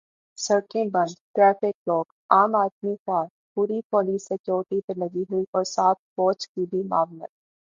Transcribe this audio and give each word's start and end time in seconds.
سڑکیں 0.37 0.85
بند، 0.85 1.13
traffic 1.33 1.75
block, 1.85 2.07
عام 2.29 2.55
آدمی 2.55 2.95
خوار، 2.95 3.25
پوری 3.53 3.79
پولیس 3.89 4.21
سکیورٹی 4.27 4.79
پہ 4.85 4.93
لگی 4.97 5.23
ہوئی 5.31 5.43
اور 5.53 5.63
ساتھ 5.67 5.99
فوج 6.15 6.47
کی 6.47 6.65
بھی 6.71 6.81
معاونت۔ 6.89 7.31